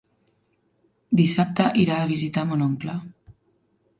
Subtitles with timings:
[1.19, 2.99] Dissabte irà a visitar mon oncle.